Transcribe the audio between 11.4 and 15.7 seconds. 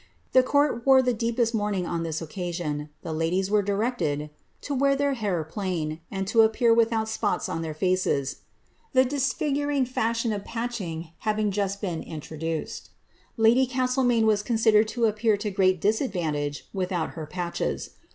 just been introduced. Lady Castlemaine was considered to appear to